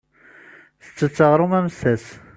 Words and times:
Tettett 0.85 1.17
aɣrum 1.25 1.53
amessas. 1.59 2.05